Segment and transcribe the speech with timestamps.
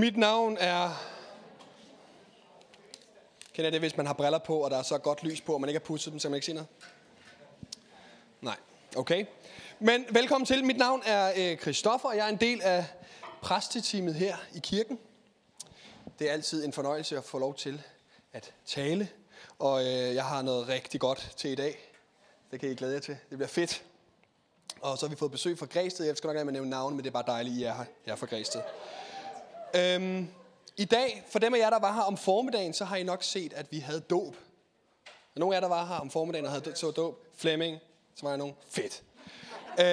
[0.00, 0.90] Mit navn er...
[3.52, 5.54] Kender I det, hvis man har briller på, og der er så godt lys på,
[5.54, 6.68] og man ikke har pudset dem, så man ikke se noget?
[8.40, 8.56] Nej,
[8.96, 9.24] okay.
[9.78, 10.64] Men velkommen til.
[10.64, 12.86] Mit navn er øh, og jeg er en del af
[13.42, 14.98] præsteteamet her i kirken.
[16.18, 17.82] Det er altid en fornøjelse at få lov til
[18.32, 19.08] at tale,
[19.58, 21.78] og øh, jeg har noget rigtig godt til i dag.
[22.50, 23.16] Det kan I glæde jer til.
[23.30, 23.82] Det bliver fedt.
[24.80, 26.06] Og så har vi fået besøg fra Græsted.
[26.06, 27.84] Jeg skal nok gerne nævne navne, men det er bare dejligt, I er her.
[28.06, 28.60] Jeg er fra Græsted.
[29.74, 30.28] Øhm,
[30.76, 33.22] I dag, for dem af jer, der var her om formiddagen, så har I nok
[33.22, 34.36] set, at vi havde dåb.
[35.06, 37.78] Og nogle af jer, der var her om formiddagen og havde så dåb, Flemming,
[38.14, 39.02] så var jeg nogen, fedt.
[39.78, 39.84] Øh,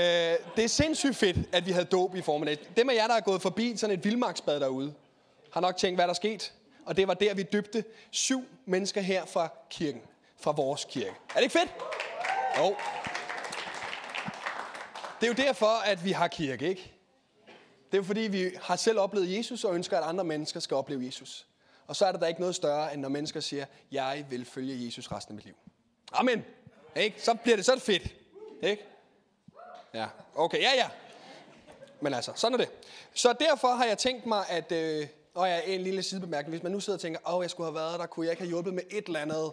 [0.56, 2.58] det er sindssygt fedt, at vi havde dåb i formiddag.
[2.78, 4.94] Dem af jer, der er gået forbi sådan et vildmarksbad derude,
[5.52, 6.46] har nok tænkt, hvad der skete.
[6.86, 10.02] Og det var der, vi dybte syv mennesker her fra kirken.
[10.40, 11.10] Fra vores kirke.
[11.30, 11.70] Er det ikke fedt?
[12.58, 12.76] Jo.
[15.22, 16.97] Det er jo derfor, at vi har kirke, ikke?
[17.92, 21.06] Det er fordi, vi har selv oplevet Jesus og ønsker, at andre mennesker skal opleve
[21.06, 21.48] Jesus.
[21.88, 24.86] Og så er der da ikke noget større, end når mennesker siger, jeg vil følge
[24.86, 25.56] Jesus resten af mit liv.
[26.14, 26.46] Amen.
[26.96, 27.22] Ikke?
[27.22, 28.16] Så bliver det så fedt.
[28.64, 28.86] Ikke?
[29.94, 30.90] Ja, okay, ja, ja.
[32.02, 32.70] Men altså, sådan er det.
[33.14, 34.72] Så derfor har jeg tænkt mig, at...
[34.72, 36.50] Øh, og jeg ja, en lille sidebemærkning.
[36.50, 38.42] Hvis man nu sidder og tænker, åh, jeg skulle have været der, kunne jeg ikke
[38.42, 39.52] have hjulpet med et eller andet?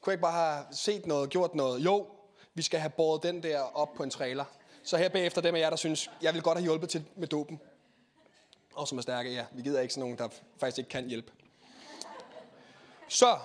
[0.00, 1.84] Kunne jeg ikke bare have set noget, gjort noget?
[1.84, 2.06] Jo,
[2.54, 4.44] vi skal have båret den der op på en trailer.
[4.82, 7.28] Så her bagefter dem af jer, der synes, jeg vil godt have hjulpet til med
[7.28, 7.60] dopen.
[8.78, 9.46] Og som er stærke, ja.
[9.52, 11.32] Vi gider ikke sådan nogen, der faktisk ikke kan hjælpe.
[13.08, 13.38] Så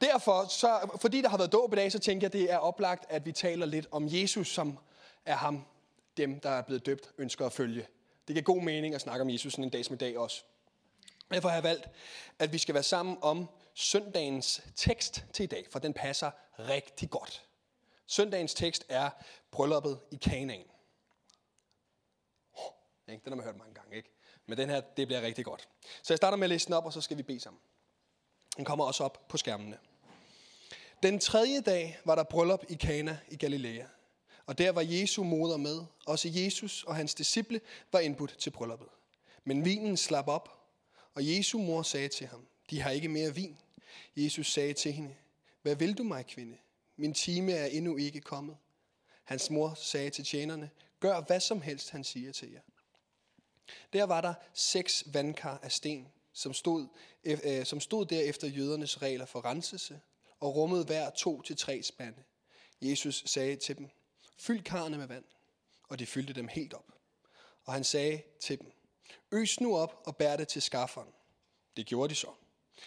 [0.00, 3.04] derfor, så, fordi der har været dåb i dag, så tænker jeg, det er oplagt,
[3.08, 4.78] at vi taler lidt om Jesus, som
[5.24, 5.64] er ham,
[6.16, 7.86] dem, der er blevet døbt, ønsker at følge.
[8.28, 10.44] Det giver god mening at snakke om Jesus sådan en dag som i dag også.
[11.30, 11.88] Derfor har jeg valgt,
[12.38, 17.10] at vi skal være sammen om søndagens tekst til i dag, for den passer rigtig
[17.10, 17.44] godt.
[18.06, 19.10] Søndagens tekst er
[19.50, 20.64] brylluppet i Kanaan.
[23.06, 24.19] Den har man hørt mange gange, ikke?
[24.50, 25.68] Men den her, det bliver rigtig godt.
[26.02, 27.60] Så jeg starter med at læse den op, og så skal vi bede sammen.
[28.56, 29.78] Den kommer også op på skærmene.
[31.02, 33.86] Den tredje dag var der bryllup i Kana i Galilea.
[34.46, 35.80] Og der var Jesu moder med.
[36.06, 37.60] Også Jesus og hans disciple
[37.92, 38.88] var indbudt til brylluppet.
[39.44, 40.48] Men vinen slap op,
[41.14, 43.58] og Jesu mor sagde til ham, de har ikke mere vin.
[44.16, 45.14] Jesus sagde til hende,
[45.62, 46.56] hvad vil du mig, kvinde?
[46.96, 48.56] Min time er endnu ikke kommet.
[49.24, 52.60] Hans mor sagde til tjenerne, gør hvad som helst, han siger til jer.
[53.92, 56.86] Der var der seks vandkar af sten, som stod,
[57.24, 60.00] øh, øh, som stod der efter jødernes regler for renselse,
[60.40, 62.22] og rummede hver to til tre spande.
[62.82, 63.88] Jesus sagde til dem,
[64.38, 65.24] fyld karne med vand,
[65.88, 66.92] og de fyldte dem helt op.
[67.64, 68.72] Og han sagde til dem,
[69.32, 71.08] øs nu op og bær det til skafferen.
[71.76, 72.28] Det gjorde de så.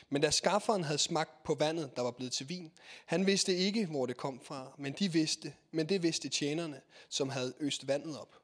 [0.09, 2.71] Men da skafferen havde smagt på vandet, der var blevet til vin,
[3.05, 7.29] han vidste ikke, hvor det kom fra, men, de vidste, men det vidste tjenerne, som
[7.29, 8.42] havde øst vandet op.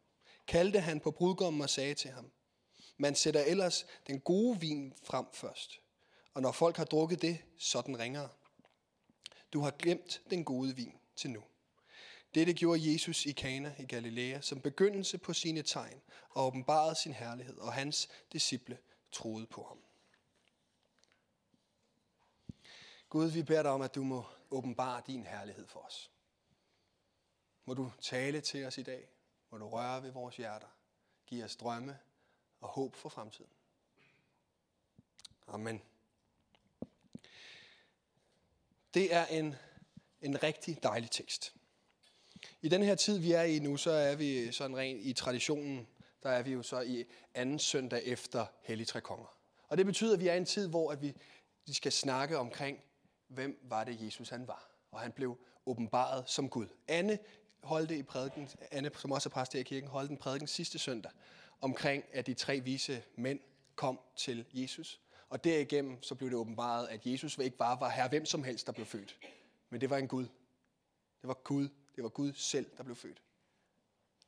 [0.50, 2.32] Kaldte han på brudgommen og sagde til ham,
[2.98, 5.82] man sætter ellers den gode vin frem først,
[6.34, 8.30] og når folk har drukket det, så den ringere.
[9.54, 11.44] Du har glemt den gode vin til nu.
[12.36, 17.14] Dette gjorde Jesus i Kana i Galilea som begyndelse på sine tegn og åbenbarede sin
[17.14, 18.78] herlighed, og hans disciple
[19.12, 19.84] troede på ham.
[23.09, 26.12] Gud, vi beder dig om, at du må åbenbare din herlighed for os.
[27.66, 29.19] Må du tale til os i dag.
[29.52, 30.68] Må du røre ved vores hjerter.
[31.26, 32.00] Giv os drømme
[32.62, 33.52] og håb for fremtiden.
[35.48, 35.82] Amen.
[38.94, 39.56] Det er en,
[40.22, 41.56] en rigtig dejlig tekst.
[42.62, 45.88] I den her tid, vi er i nu, så er vi sådan rent i traditionen,
[46.24, 49.36] der er vi jo så i anden søndag efter Hellig Tre Konger.
[49.68, 51.14] Og det betyder, at vi er i en tid, hvor at vi,
[51.66, 52.84] vi skal snakke omkring,
[53.28, 54.70] hvem var det Jesus han var.
[54.92, 56.68] Og han blev åbenbaret som Gud.
[56.88, 57.20] Anne
[57.64, 60.80] holdte i prædiken, Anne, som også er præst her i kirken, holdt en prædiken sidste
[60.80, 61.12] søndag
[61.62, 63.40] omkring, at de tre vise mænd
[63.75, 65.00] kom til Jesus.
[65.30, 68.68] Og derigennem så blev det åbenbaret, at Jesus ikke bare var herre hvem som helst,
[68.68, 69.18] der blev født.
[69.70, 70.24] Men det var en Gud.
[71.22, 71.70] Det var Gud.
[71.96, 73.22] Det var Gud selv, der blev født.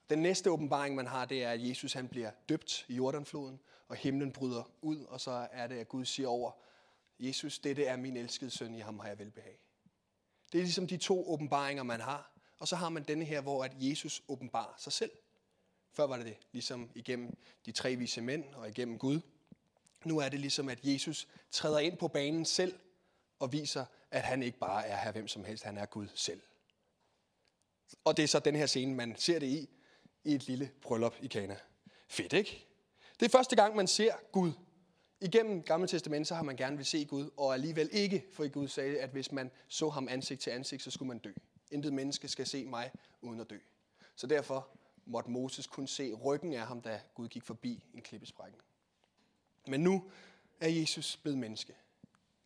[0.09, 3.95] Den næste åbenbaring, man har, det er, at Jesus han bliver døbt i Jordanfloden, og
[3.95, 6.51] himlen bryder ud, og så er det, at Gud siger over,
[7.19, 9.59] Jesus, dette er min elskede søn, i ham har jeg velbehag.
[10.51, 12.31] Det er ligesom de to åbenbaringer, man har.
[12.61, 15.11] Og så har man denne her, hvor at Jesus åbenbarer sig selv.
[15.93, 19.21] Før var det det, ligesom igennem de tre vise mænd og igennem Gud.
[20.05, 22.79] Nu er det ligesom, at Jesus træder ind på banen selv
[23.39, 26.41] og viser, at han ikke bare er her hvem som helst, han er Gud selv.
[28.03, 29.69] Og det er så den her scene, man ser det i,
[30.23, 31.57] i et lille bryllup i Kana.
[32.07, 32.67] Fedt, ikke?
[33.19, 34.51] Det er første gang, man ser Gud.
[35.21, 38.67] Igennem Gamle Testament, så har man gerne vil se Gud, og alligevel ikke, for Gud
[38.67, 41.31] sagde, at hvis man så ham ansigt til ansigt, så skulle man dø.
[41.71, 42.91] Intet menneske skal se mig
[43.21, 43.57] uden at dø.
[44.15, 44.67] Så derfor
[45.05, 48.61] måtte Moses kun se ryggen af ham, da Gud gik forbi en klippesprækken.
[49.67, 50.11] Men nu
[50.59, 51.75] er Jesus blevet menneske.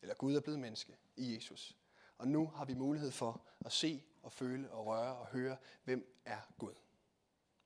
[0.01, 1.77] Eller Gud er blevet menneske i Jesus.
[2.18, 6.19] Og nu har vi mulighed for at se og føle og røre og høre, hvem
[6.25, 6.74] er Gud.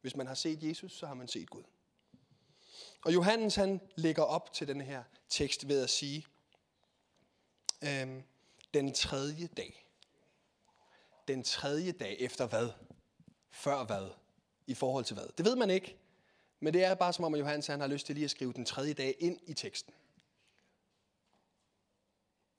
[0.01, 1.63] Hvis man har set Jesus, så har man set Gud.
[3.05, 6.25] Og Johannes han lægger op til den her tekst ved at sige,
[7.83, 8.23] øhm,
[8.73, 9.88] den tredje dag.
[11.29, 12.69] Den tredje dag efter hvad?
[13.51, 14.09] Før hvad?
[14.67, 15.27] I forhold til hvad?
[15.37, 15.97] Det ved man ikke.
[16.59, 18.53] Men det er bare som om, at Johannes han har lyst til lige at skrive
[18.53, 19.93] den tredje dag ind i teksten.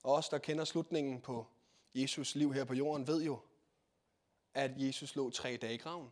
[0.02, 1.46] Og os, der kender slutningen på
[1.94, 3.38] Jesus liv her på jorden, ved jo,
[4.54, 6.10] at Jesus lå tre dage i graven.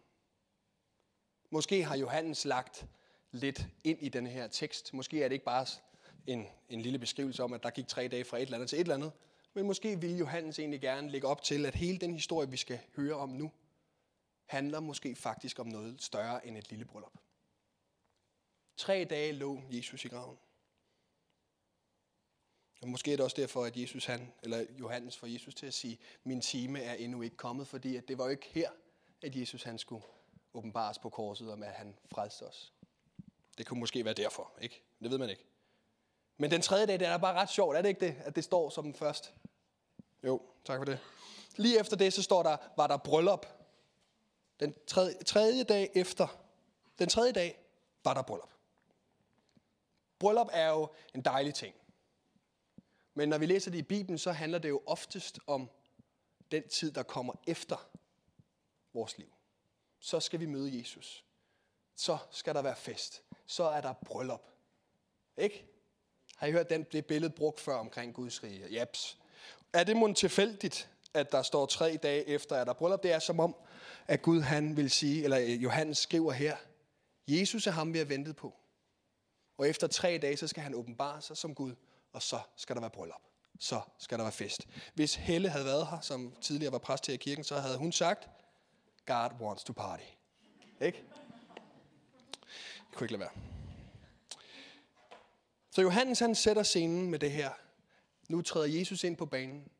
[1.50, 2.86] Måske har Johannes lagt
[3.30, 4.94] lidt ind i den her tekst.
[4.94, 5.66] Måske er det ikke bare
[6.26, 8.76] en, en lille beskrivelse om, at der gik tre dage fra et eller andet til
[8.76, 9.12] et eller andet.
[9.54, 12.80] Men måske vil Johannes egentlig gerne lægge op til, at hele den historie, vi skal
[12.96, 13.52] høre om nu,
[14.46, 17.18] handler måske faktisk om noget større end et lille bryllup.
[18.76, 20.38] Tre dage lå Jesus i graven.
[22.82, 25.74] Og måske er det også derfor, at Jesus han, eller Johannes får Jesus til at
[25.74, 28.70] sige, min time er endnu ikke kommet, fordi at det var jo ikke her,
[29.22, 30.04] at Jesus han skulle
[30.54, 32.72] åbenbares på korset, om at han frelste os.
[33.58, 34.82] Det kunne måske være derfor, ikke?
[35.02, 35.44] Det ved man ikke.
[36.38, 38.44] Men den tredje dag, det er bare ret sjovt, er det ikke det, at det
[38.44, 39.34] står som den først?
[40.24, 40.98] Jo, tak for det.
[41.56, 43.46] Lige efter det, så står der, var der bryllup.
[44.60, 46.40] Den tredje, tredje dag efter,
[46.98, 47.58] den tredje dag,
[48.04, 48.52] var der bryllup.
[50.18, 51.74] Bryllup er jo en dejlig ting.
[53.14, 55.70] Men når vi læser det i Bibelen, så handler det jo oftest om
[56.50, 57.90] den tid, der kommer efter
[58.92, 59.32] vores liv.
[60.00, 61.24] Så skal vi møde Jesus.
[61.94, 63.22] Så skal der være fest.
[63.46, 64.46] Så er der bryllup.
[65.36, 65.77] Ikke?
[66.38, 68.66] Har I hørt den, det billede brugt før omkring Guds rige?
[68.70, 69.18] Japs.
[69.72, 73.02] Er det mon tilfældigt, at der står tre dage efter, at der bryllup?
[73.02, 73.56] Det er som om,
[74.06, 76.56] at Gud han vil sige, eller øh, Johannes skriver her,
[77.28, 78.54] Jesus er ham, vi har ventet på.
[79.58, 81.74] Og efter tre dage, så skal han åbenbare sig som Gud,
[82.12, 83.22] og så skal der være bryllup.
[83.58, 84.68] Så skal der være fest.
[84.94, 87.92] Hvis Helle havde været her, som tidligere var præst her i kirken, så havde hun
[87.92, 88.28] sagt,
[89.06, 90.04] God wants to party.
[90.80, 91.02] Ikke?
[92.90, 93.57] Det kunne ikke lade være.
[95.78, 97.50] Så Johannes han sætter scenen med det her.
[98.28, 99.70] Nu træder Jesus ind på banen.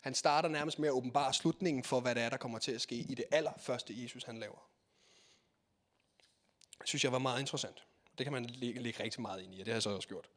[0.00, 2.80] Han starter nærmest med at åbenbare slutningen for, hvad det er, der kommer til at
[2.80, 4.68] ske i det allerførste Jesus, han laver.
[6.78, 7.84] Det synes jeg var meget interessant.
[8.18, 10.08] Det kan man lægge, lægge rigtig meget ind i, og det har jeg så også
[10.08, 10.28] gjort.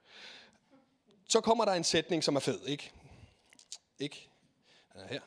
[1.27, 2.91] Så kommer der en sætning, som er fed, ikke?
[4.00, 4.30] Ikke?
[4.94, 5.21] Den er her.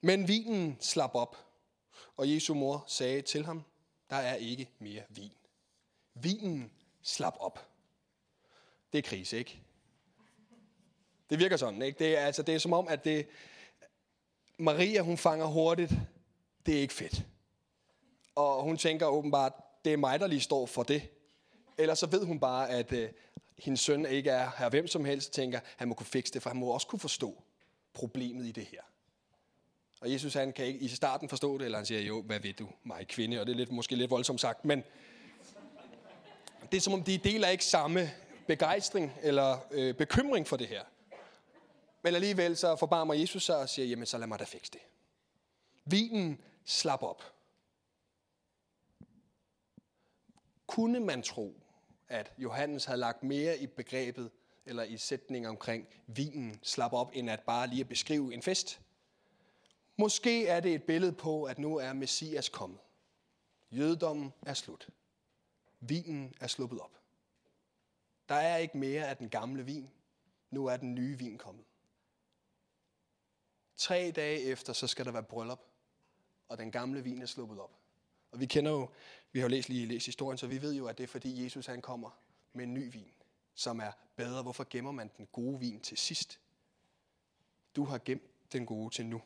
[0.00, 1.36] Men vinen slap op,
[2.16, 3.64] og Jesu mor sagde til ham,
[4.10, 5.32] der er ikke mere vin.
[6.14, 6.72] Vinen
[7.06, 7.68] slap op.
[8.92, 9.60] Det er krise, ikke?
[11.30, 11.98] Det virker sådan, ikke?
[11.98, 13.26] Det er, altså, det er som om, at det,
[14.58, 15.92] Maria, hun fanger hurtigt,
[16.66, 17.22] det er ikke fedt.
[18.34, 19.52] Og hun tænker åbenbart,
[19.84, 21.08] det er mig, der lige står for det.
[21.78, 23.08] Eller så ved hun bare, at øh,
[23.58, 26.50] hendes søn ikke er her hvem som helst, tænker, han må kunne fikse det, for
[26.50, 27.42] han må også kunne forstå
[27.92, 28.80] problemet i det her.
[30.00, 32.52] Og Jesus han kan ikke i starten forstå det, eller han siger, jo, hvad ved
[32.52, 34.84] du, mig kvinde, og det er lidt, måske lidt voldsomt sagt, men
[36.72, 38.10] det er som om, de deler ikke samme
[38.46, 40.84] begejstring eller øh, bekymring for det her.
[42.02, 44.80] Men alligevel så forbarmer Jesus sig og siger, jamen så lad mig da fikse det.
[45.84, 47.22] Vinen slap op.
[50.66, 51.54] Kunne man tro,
[52.08, 54.30] at Johannes havde lagt mere i begrebet,
[54.66, 58.80] eller i sætningen omkring vinen slap op, end at bare lige at beskrive en fest?
[59.96, 62.78] Måske er det et billede på, at nu er Messias kommet.
[63.70, 64.88] Jødedommen er slut.
[65.88, 67.00] Vinen er sluppet op.
[68.28, 69.90] Der er ikke mere af den gamle vin.
[70.50, 71.64] Nu er den nye vin kommet.
[73.76, 75.60] Tre dage efter, så skal der være bryllup,
[76.48, 77.78] og den gamle vin er sluppet op.
[78.30, 78.88] Og vi kender jo,
[79.32, 81.44] vi har jo læst lige læst historien, så vi ved jo, at det er fordi
[81.44, 82.10] Jesus han kommer
[82.52, 83.12] med en ny vin,
[83.54, 84.42] som er bedre.
[84.42, 86.40] Hvorfor gemmer man den gode vin til sidst?
[87.76, 89.22] Du har gemt den gode til nu.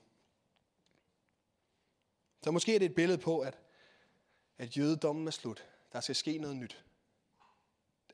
[2.42, 3.58] Så måske er det et billede på, at,
[4.58, 5.66] at jødedommen er slut.
[5.92, 6.84] Der skal ske noget nyt.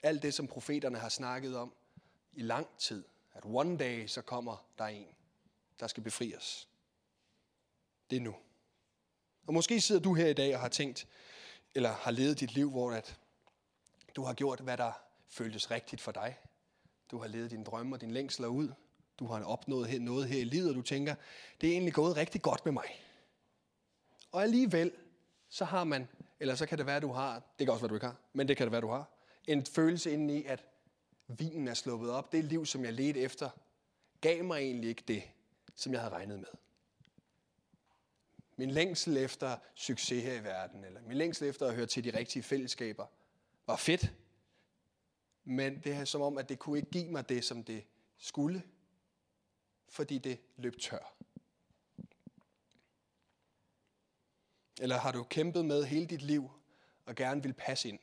[0.02, 1.74] Alt det, som profeterne har snakket om
[2.32, 3.04] i lang tid,
[3.34, 5.06] at one day så kommer der en,
[5.80, 6.68] der skal befri os.
[8.10, 8.34] Det er nu.
[9.46, 11.08] Og måske sidder du her i dag og har tænkt,
[11.74, 13.18] eller har levet dit liv, hvor at
[14.16, 14.92] du har gjort, hvad der
[15.28, 16.38] føltes rigtigt for dig.
[17.10, 18.72] Du har levet dine drømme og dine længsler ud.
[19.18, 21.14] Du har opnået noget her i livet, og du tænker,
[21.60, 23.04] det er egentlig gået rigtig godt med mig.
[24.32, 24.92] Og alligevel,
[25.48, 26.08] så har man,
[26.40, 28.16] eller så kan det være, at du har, det kan også være, du ikke har,
[28.32, 29.10] men det kan det være, du har,
[29.46, 30.64] en følelse indeni, at
[31.26, 32.32] vinen er sluppet op.
[32.32, 33.50] Det liv, som jeg ledte efter,
[34.20, 35.22] gav mig egentlig ikke det,
[35.74, 36.48] som jeg havde regnet med.
[38.56, 42.18] Min længsel efter succes her i verden, eller min længsel efter at høre til de
[42.18, 43.06] rigtige fællesskaber,
[43.66, 44.12] var fedt.
[45.44, 47.84] Men det er som om, at det kunne ikke give mig det, som det
[48.18, 48.62] skulle,
[49.88, 51.15] fordi det løb tør.
[54.80, 56.50] Eller har du kæmpet med hele dit liv
[57.06, 57.98] og gerne vil passe ind?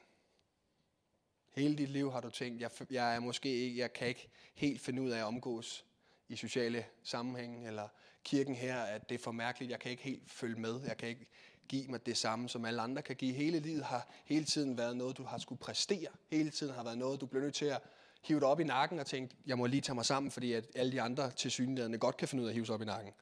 [1.51, 4.82] Hele dit liv har du tænkt, jeg, jeg er måske ikke, jeg kan ikke helt
[4.82, 5.86] finde ud af at omgås
[6.30, 7.88] i sociale sammenhæng, eller
[8.24, 11.10] kirken her, at det er for mærkeligt, jeg kan ikke helt følge med, jeg kan
[11.10, 11.25] ikke
[11.68, 13.34] give mig det samme, som alle andre kan give.
[13.34, 16.08] Hele livet har hele tiden været noget, du har skulle præstere.
[16.32, 17.82] Hele tiden har været noget, du bliver nødt til at
[18.24, 20.65] hive dig op i nakken og tænke, jeg må lige tage mig sammen, fordi at
[20.75, 22.86] alle de andre til synligheden godt kan finde ud af at hive sig op i
[22.86, 23.13] nakken.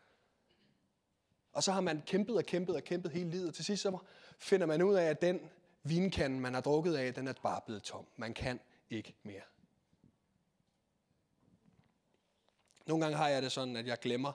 [1.53, 3.55] Og så har man kæmpet og kæmpet og kæmpet hele livet.
[3.55, 3.97] Til sidst så
[4.39, 5.39] finder man ud af, at den
[5.83, 8.07] vinkande, man har drukket af, den er bare blevet tom.
[8.15, 9.41] Man kan ikke mere.
[12.85, 14.33] Nogle gange har jeg det sådan, at jeg glemmer,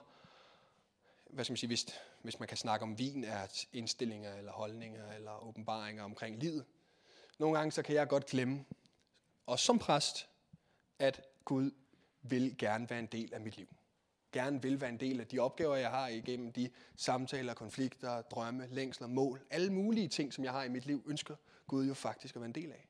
[1.29, 1.85] hvad skal man sige, hvis,
[2.21, 6.65] hvis man kan snakke om vin, er indstillinger eller holdninger eller åbenbaringer omkring livet.
[7.39, 8.65] Nogle gange så kan jeg godt glemme,
[9.45, 10.29] og som præst,
[10.99, 11.71] at Gud
[12.21, 13.76] vil gerne være en del af mit liv.
[14.37, 18.67] Gerne vil være en del af de opgaver, jeg har igennem de samtaler, konflikter, drømme,
[18.71, 19.41] længsler, mål.
[19.49, 21.35] Alle mulige ting, som jeg har i mit liv, ønsker
[21.67, 22.87] Gud jo faktisk at være en del af.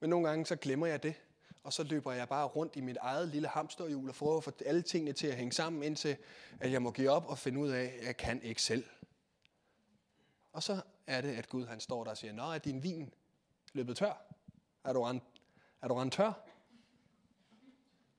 [0.00, 1.14] Men nogle gange så glemmer jeg det,
[1.62, 4.52] og så løber jeg bare rundt i mit eget lille hamsterhjul og prøver at få
[4.66, 6.16] alle tingene til at hænge sammen, indtil
[6.60, 8.84] at jeg må give op og finde ud af, at jeg kan ikke selv.
[10.52, 13.14] Og så er det, at Gud han står der og siger, Nå, er din vin
[13.72, 14.34] løbet tør?
[14.84, 15.22] Er du rent,
[15.82, 16.32] er du rent tør?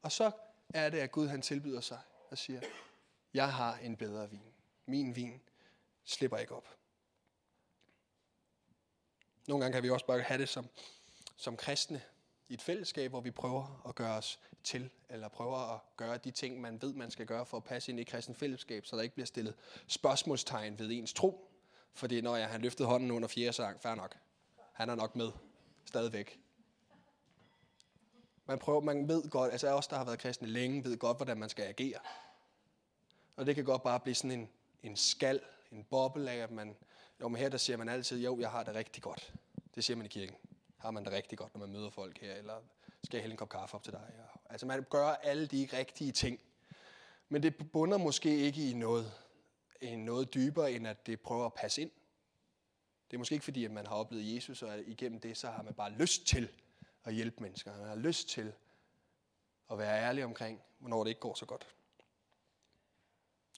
[0.01, 0.32] Og så
[0.74, 2.00] er det, at Gud han tilbyder sig
[2.30, 2.62] og siger,
[3.34, 4.54] jeg har en bedre vin.
[4.86, 5.42] Min vin
[6.04, 6.68] slipper ikke op.
[9.48, 10.68] Nogle gange kan vi også bare have det som,
[11.38, 12.01] som kristne,
[12.51, 16.32] i et fællesskab, hvor vi prøver at gøre os til, eller prøver at gøre de
[16.32, 19.01] ting, man ved, man skal gøre for at passe ind i kristen fællesskab, så der
[19.01, 19.56] ikke bliver stillet
[19.88, 21.51] spørgsmålstegn ved ens tro.
[21.94, 24.18] Fordi når jeg han løftede hånden under fjerde sang, fair nok.
[24.74, 25.32] Han er nok med.
[25.86, 26.40] Stadigvæk.
[28.51, 31.38] Man, prøver, man ved godt, altså os, der har været kristne længe, ved godt, hvordan
[31.38, 32.00] man skal agere.
[33.36, 34.50] Og det kan godt bare blive sådan en,
[34.84, 35.39] en skal,
[35.72, 36.75] en boble af, at man,
[37.22, 39.34] jo, men her der siger man altid, jo, jeg har det rigtig godt.
[39.75, 40.36] Det siger man i kirken
[40.81, 42.62] har man det rigtig godt, når man møder folk her, eller
[43.03, 44.01] skal jeg hælde en kop kaffe op til dig?
[44.50, 46.39] Altså man gør alle de rigtige ting.
[47.29, 49.13] Men det bunder måske ikke i noget,
[49.81, 51.91] i noget dybere, end at det prøver at passe ind.
[53.12, 55.63] Det er måske ikke fordi, at man har oplevet Jesus, og igennem det, så har
[55.63, 56.50] man bare lyst til
[57.03, 57.74] at hjælpe mennesker.
[57.74, 58.53] Han har lyst til
[59.72, 61.75] at være ærlig omkring, hvornår det ikke går så godt.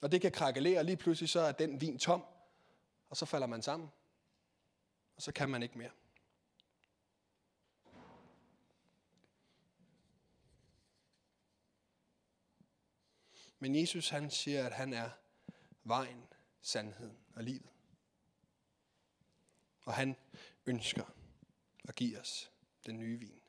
[0.02, 2.26] Og det kan krakelere, og lige pludselig så er den vin tom,
[3.10, 3.90] og så falder man sammen.
[5.16, 5.92] Og så kan man ikke mere.
[13.60, 15.10] Men Jesus han siger, at han er
[15.84, 16.28] vejen,
[16.62, 17.70] sandheden og livet.
[19.84, 20.16] Og han
[20.66, 21.06] ønsker
[21.88, 22.53] at give os
[22.86, 23.42] den nye vin.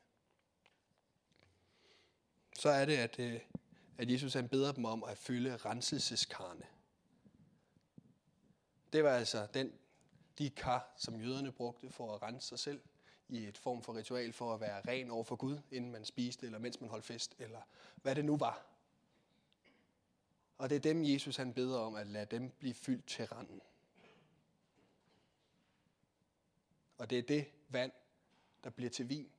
[2.55, 3.41] Så er det, at, øh,
[3.97, 6.65] at Jesus han beder dem om at fylde renselseskarne.
[8.93, 9.73] Det var altså den,
[10.37, 12.81] de kar, som jøderne brugte for at rense sig selv
[13.29, 16.45] i et form for ritual for at være ren over for Gud, inden man spiste,
[16.45, 17.61] eller mens man holdt fest, eller
[17.95, 18.65] hvad det nu var.
[20.57, 23.61] Og det er dem, Jesus han beder om, at lade dem blive fyldt til randen.
[26.97, 27.91] Og det er det vand,
[28.65, 29.31] der bliver til vin.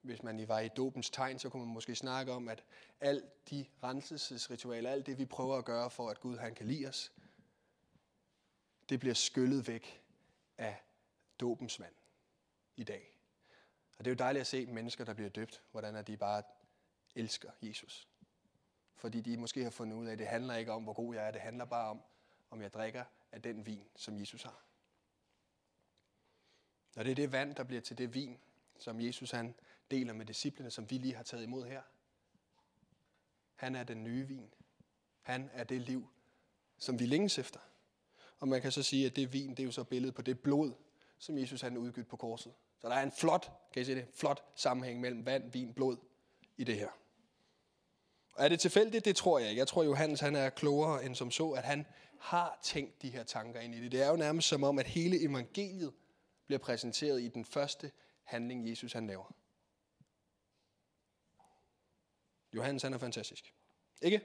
[0.00, 2.64] Hvis man var i dopens tegn, så kunne man måske snakke om, at
[3.00, 6.88] alt de renselsesritualer, alt det vi prøver at gøre for, at Gud han kan lide
[6.88, 7.12] os,
[8.88, 10.02] det bliver skyllet væk
[10.58, 10.82] af
[11.40, 11.94] dopens vand
[12.76, 13.16] i dag.
[13.98, 16.42] Og det er jo dejligt at se mennesker, der bliver døbt, hvordan de bare
[17.14, 18.08] elsker Jesus
[19.02, 21.26] fordi de måske har fundet ud af, at det handler ikke om, hvor god jeg
[21.26, 21.30] er.
[21.30, 22.02] Det handler bare om,
[22.50, 24.64] om jeg drikker af den vin, som Jesus har.
[26.96, 28.38] Og det er det vand, der bliver til det vin,
[28.78, 29.54] som Jesus han
[29.90, 31.82] deler med disciplene, som vi lige har taget imod her.
[33.54, 34.50] Han er den nye vin.
[35.22, 36.08] Han er det liv,
[36.78, 37.60] som vi længes efter.
[38.40, 40.40] Og man kan så sige, at det vin, det er jo så billedet på det
[40.40, 40.72] blod,
[41.18, 42.52] som Jesus han udgivet på korset.
[42.80, 45.96] Så der er en flot, kan I se det, flot sammenhæng mellem vand, vin, blod
[46.56, 46.88] i det her.
[48.34, 49.04] Og er det tilfældigt?
[49.04, 49.58] Det tror jeg ikke.
[49.58, 51.86] Jeg tror, Johannes han er klogere end som så, at han
[52.18, 53.92] har tænkt de her tanker ind i det.
[53.92, 55.92] Det er jo nærmest som om, at hele evangeliet
[56.52, 57.92] bliver præsenteret i den første
[58.22, 59.34] handling, Jesus han laver.
[62.52, 63.54] Johannes han er fantastisk.
[64.02, 64.20] Ikke?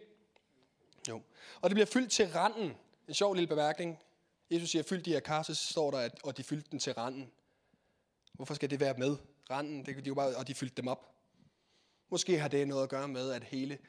[1.10, 1.22] Jo.
[1.62, 2.78] Og det bliver fyldt til randen.
[3.08, 4.00] En sjov lille bemærkning.
[4.52, 6.94] Jesus siger, fyld de her kar, så står der, at, og de fyldte den til
[6.94, 7.32] randen.
[8.34, 9.18] Hvorfor skal det være med?
[9.50, 11.16] Randen, det, de jo bare, og de fyldte dem op.
[12.10, 13.80] Måske har det noget at gøre med, at hele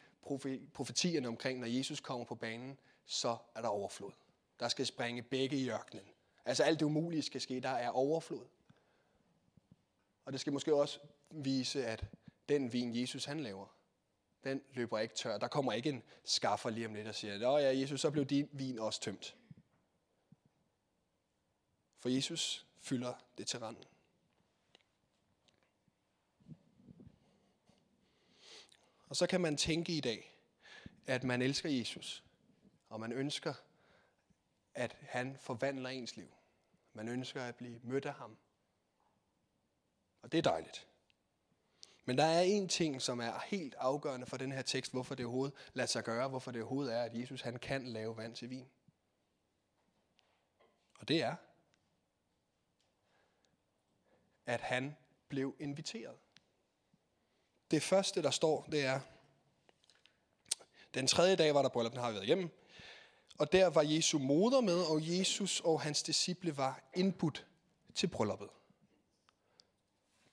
[0.74, 4.12] profetierne omkring, når Jesus kommer på banen, så er der overflod.
[4.60, 6.06] Der skal springe begge i ørkenen.
[6.48, 8.46] Altså alt det umulige skal ske, der er overflod.
[10.24, 10.98] Og det skal måske også
[11.30, 12.04] vise, at
[12.48, 13.66] den vin, Jesus han laver,
[14.44, 15.38] den løber ikke tør.
[15.38, 18.24] Der kommer ikke en skaffer lige om lidt og siger, at ja, Jesus, så blev
[18.24, 19.36] din vin også tømt.
[21.98, 23.84] For Jesus fylder det til randen.
[29.08, 30.34] Og så kan man tænke i dag,
[31.06, 32.24] at man elsker Jesus,
[32.88, 33.54] og man ønsker,
[34.74, 36.37] at han forvandler ens liv.
[36.92, 38.38] Man ønsker at blive mødt af ham.
[40.22, 40.86] Og det er dejligt.
[42.04, 45.26] Men der er en ting, som er helt afgørende for den her tekst, hvorfor det
[45.26, 48.50] overhovedet lader sig gøre, hvorfor det overhovedet er, at Jesus han kan lave vand til
[48.50, 48.68] vin.
[50.98, 51.36] Og det er,
[54.46, 54.96] at han
[55.28, 56.16] blev inviteret.
[57.70, 59.00] Det første, der står, det er,
[60.94, 62.50] den tredje dag var der bryllup, den har vi været hjemme,
[63.38, 67.46] og der var Jesu moder med, og Jesus og hans disciple var indbudt
[67.94, 68.48] til brylluppet.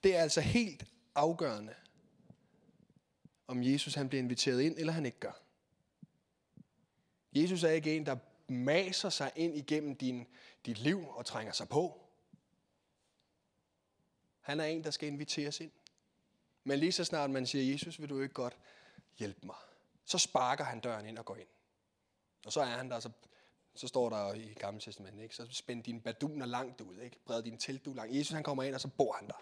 [0.04, 0.86] Det er altså helt
[1.16, 1.76] afgørende,
[3.48, 5.42] om Jesus han bliver inviteret ind, eller han ikke gør.
[7.36, 10.28] Jesus er ikke en, der maser sig ind igennem din,
[10.66, 12.02] dit liv og trænger sig på.
[14.42, 15.72] Han er en, der skal inviteres ind.
[16.64, 18.58] Men lige så snart man siger, Jesus, vil du ikke godt
[19.18, 19.56] hjælpe mig?
[20.06, 21.48] Så sparker han døren ind og går ind.
[22.46, 23.10] Og så er han der, så,
[23.75, 25.36] så står der i Gamle Testament, ikke?
[25.36, 27.20] så spænd dine baduner langt ud, ikke?
[27.25, 28.16] bred din teltdu langt.
[28.16, 29.42] Jesus han kommer ind, og så bor han der.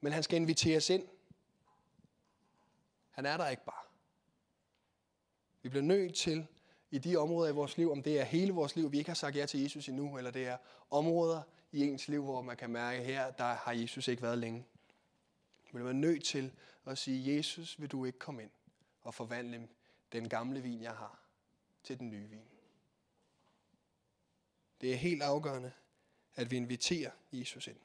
[0.00, 1.08] Men han skal inviteres ind.
[3.10, 3.84] Han er der ikke bare.
[5.62, 6.46] Vi bliver nødt til
[6.90, 9.14] i de områder i vores liv, om det er hele vores liv, vi ikke har
[9.14, 10.56] sagt ja til Jesus endnu, eller det er
[10.90, 11.42] områder
[11.72, 14.66] i ens liv, hvor man kan mærke, at her der har Jesus ikke været længe.
[15.64, 16.52] Vi bliver nødt til
[16.86, 18.50] at sige, Jesus, vil du ikke komme ind
[19.02, 19.68] og forvandle
[20.12, 21.23] den gamle vin, jeg har,
[21.84, 22.48] til den nye vin.
[24.80, 25.72] Det er helt afgørende,
[26.34, 27.80] at vi inviterer Jesus ind.